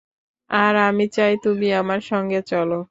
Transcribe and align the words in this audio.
আর 0.49 0.73
আমি 0.81 1.05
চাই 1.15 1.33
তুমি 1.43 1.67
আমার 1.75 2.01
সঙ্গে 2.11 2.39
চলো। 2.51 2.75